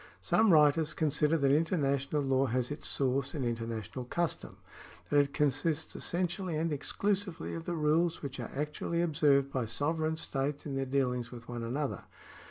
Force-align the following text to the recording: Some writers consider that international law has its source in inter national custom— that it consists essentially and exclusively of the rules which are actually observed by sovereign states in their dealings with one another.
Some 0.21 0.51
writers 0.51 0.95
consider 0.95 1.37
that 1.37 1.51
international 1.51 2.23
law 2.23 2.47
has 2.47 2.71
its 2.71 2.87
source 2.87 3.35
in 3.35 3.43
inter 3.43 3.67
national 3.67 4.05
custom— 4.05 4.57
that 5.11 5.19
it 5.19 5.31
consists 5.31 5.95
essentially 5.95 6.57
and 6.57 6.73
exclusively 6.73 7.53
of 7.53 7.65
the 7.65 7.75
rules 7.75 8.23
which 8.23 8.39
are 8.39 8.49
actually 8.55 9.03
observed 9.03 9.51
by 9.51 9.67
sovereign 9.67 10.17
states 10.17 10.65
in 10.65 10.73
their 10.75 10.87
dealings 10.87 11.31
with 11.31 11.47
one 11.47 11.61
another. 11.61 12.05